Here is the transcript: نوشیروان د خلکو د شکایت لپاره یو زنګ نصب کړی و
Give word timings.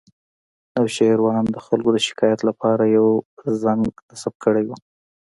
نوشیروان 0.75 1.43
د 1.49 1.57
خلکو 1.65 1.89
د 1.93 1.97
شکایت 2.07 2.39
لپاره 2.49 2.83
یو 2.97 3.07
زنګ 3.61 3.83
نصب 4.09 4.33
کړی 4.43 4.63
و 4.67 4.69